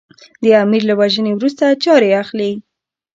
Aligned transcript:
د 0.43 0.45
امیر 0.63 0.83
له 0.89 0.93
وژنې 0.99 1.31
وروسته 1.35 1.79
چارې 1.83 2.09
اخلي. 2.21 2.51